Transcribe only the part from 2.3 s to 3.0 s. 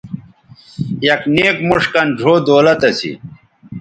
دولت